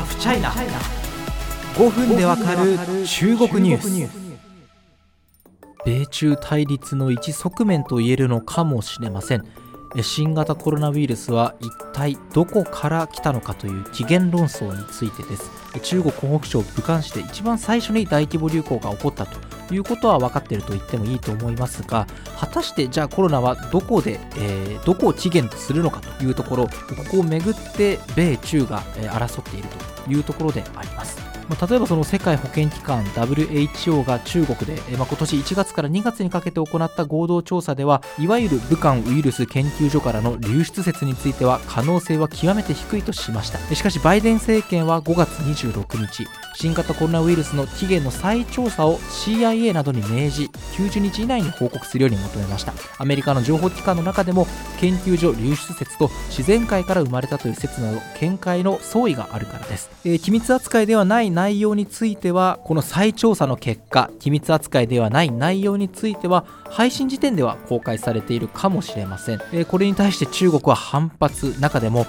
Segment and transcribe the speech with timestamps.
[0.00, 0.50] ハフチャイナ
[1.74, 4.30] 5分でわかる中国ニュース。
[5.84, 9.44] 米中対立の一側面と言えるのかもしれません。
[10.00, 15.50] 新型コロナウイルスは一体どこから来たのかという起源論争についてです。
[15.82, 19.36] 中国湖北省武漢市で一番最初に大規模流行が起こったと
[19.74, 22.06] いうことは分かっていると言ってもいいと思いますが
[22.38, 26.72] 果たしてじゃあコロナはどこで、えー、どこを起源とするのかというところこ
[27.10, 29.68] こをめぐって米中が、争っている
[30.04, 31.19] というところであります。
[31.50, 43.58] まあ、例えばその世界保健機関 WHO が中国で、まあ、今年1月から2月にかけて行った合同調査ではいわゆる武漢ウイルス研究所からの流出説については可能性は極めて低いとしました。
[43.74, 52.74] しかしバイデン政権は5月26日新型コロナウイルスの起源の再調査を CIA などに命じ90日以内に報告するように求めました。
[52.98, 54.46] アメリカの情報機関の中でも
[54.78, 72.04] 研究所流出説と自然界から生まれたという説など見解の相違があるからです、えー、機密扱いではない内容についてはこの再調査の結果機密扱いではない内容については配信時点では公開されているかもしれません、えこれに対して中国は反発中でも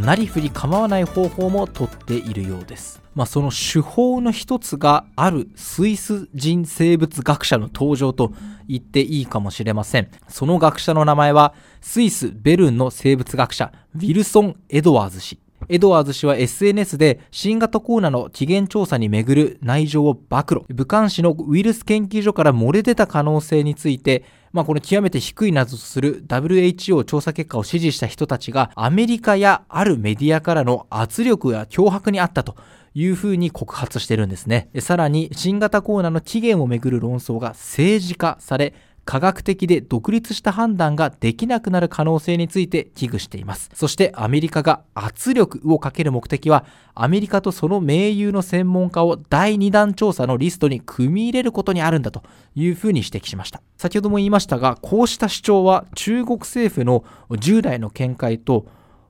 [0.00, 3.02] なりふり構わない方法もとっているようです。
[3.14, 8.32] まあ、その手法の一つがあるスイス人生物学者の登場と
[8.68, 10.10] 言っていいかもしれません。
[10.28, 15.40] その学者の名前はスイス・ベルンの生物学者ウィルソン・エドワーズ氏。
[15.70, 20.62] エドワーズ氏は SNS で新型コロナの起源調査にめぐる内情を暴露。
[20.70, 32.56] 武漢市のウイルス研究所から漏れ出た可能性について、まあ、この極めて低いなどとする WHO 調査結果を支持した人たちがアメリカやあるメディアからの圧力や脅迫にあったと
[32.94, 34.70] いうふうに告発してるんですね。
[34.80, 38.72] さらに新型コロナの起源をめぐる論争が政治化され、
[39.08, 43.70] 科学的で独立した判断ができなくなる可能性について危惧しています。
[43.72, 52.22] そしてアメリカが圧力をかける目的は、アメリカとその盟友の専門家を第2弾調査のリストに組み入れることにあるんだと
[52.54, 53.62] いうふうに指摘しました。
[53.78, 57.02] 先ほども言いましたが、こうした主張は中国政府の
[57.38, 58.66] 従来の見解と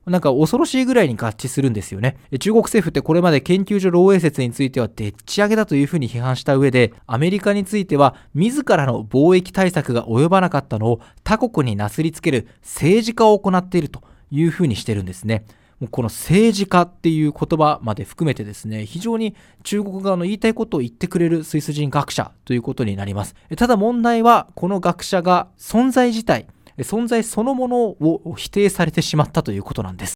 [0.09, 2.17] なんか恐ろしいぐらいに合致するんですよね。
[2.39, 15.45] 中国政府ってこれまで研究所漏洩説についてはでっち上げだというふうに批判した上で、アメリカについては自らの貿易対策が及ばなかったのを他国になすりつける政治家を行っているというふうにしてるんですね。
[15.91, 19.33] この政治家っていう言葉まで含めてですね、非常に
[19.63, 23.33] 中国側の言いたいことを言ってくれるスイス人学者ということになります。
[23.55, 26.47] ただ問題は、この学者が存在自体、
[26.83, 30.13] 存在そのものを否定されてしまったということなんです。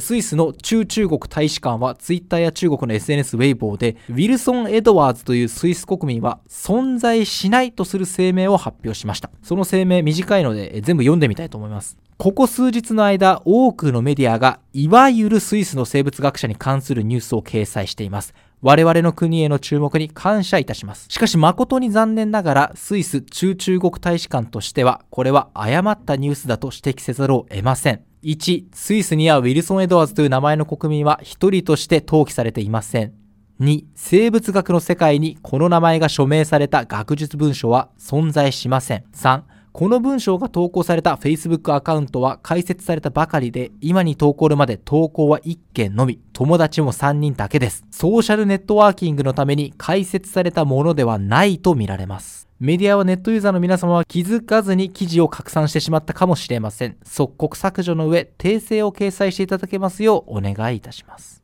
[0.00, 9.30] スイスの中中国大使館はツイッターや中国の SNS ウェイボーでウィルソン・エドワーズというスイス国民は存在しないとする声明を発表しました。
[9.42, 11.96] その声明短いので全部読んでみたいと思います。
[12.18, 18.34] ここ数日の間多くのメディアがいわゆるスイスの生物学者に関するニュースを掲載しています。
[18.62, 21.06] 我々の国への注目に感謝いたします。
[21.10, 28.00] しかし誠に残念ながら、スイス中中国大使館としては、これは誤ったニュースだと指摘せざるを得ません。
[28.22, 33.12] 1、スイスにはウィルソン・エドワーズという名前の国民は一人として登記されていません。
[33.60, 39.04] 2、生物学の世界にこの名前が署名された学術文書は存在しません。
[39.14, 39.42] 3、
[39.76, 47.84] この文章が投稿された Facebook アカウントは開設されたばかりで、今に投稿るまで投稿は1件のみ、友達も3人だけです。
[47.90, 52.48] ソーシャルネットワーキングのために開設されたものではないと見られます。
[52.58, 56.96] メディアはネットユーザーの皆様は気づかずに記事を拡散してしまったかもしれません。
[57.04, 61.42] 即刻削除の上、訂正を掲載していただけますようお願いいたします。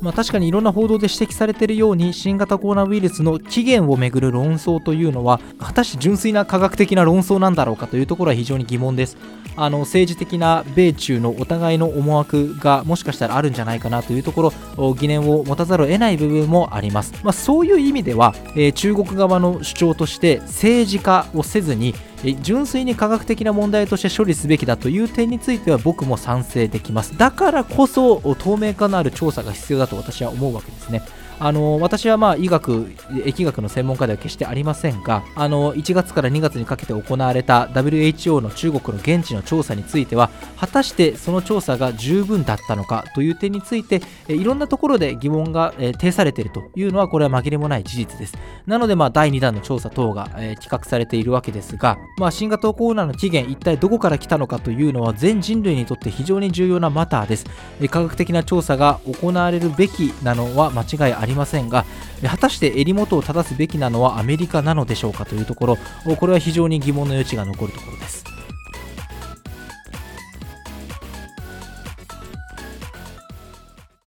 [0.00, 9.16] まあ、確かにいろんな報道で指摘されているように新型コロナウイルスの起源をめぐる論争というのは果たして純粋な科学的な論争なんだろうかというところは非常に疑問です。
[9.56, 21.94] あの政治的な米中のお互いの思惑がもしかしたらあるんじゃないかなというところ疑念を持たざるを得ない部分もあります、まあ、そういう意味では、えー、中国側の主張として政治化をせずに
[22.42, 27.16] 純粋に科学的な問題として処理すべきだという点については僕も賛成できます。
[27.16, 31.02] だからこそ透明化のある調査が必要だと私は思うわけですね。
[31.38, 48.36] あの私はまあ医学、疫学の専門家では決してありませんが、あの1月から2月にかけて行われた WHO の中国の現地の調査については、果たしてその調査が十分だったのかという点について、いろんなところで疑問が呈されているというのは、これは紛れもない事実です。
[48.66, 57.46] なので、まあ、第2弾の調査等が企画されているわけですが、まあ、新型コロナの起源、一体どこから来たのかというのは、全人類にとって非常に重要なマターです。
[57.90, 61.84] 科学的な調査が行われるべきなのは間違いありありませんが
[62.24, 65.78] 果たして襟元を正すべきなのはアメリカなのでしょうかというところ
[66.16, 68.35] これは非常に疑問の余地が残るところです。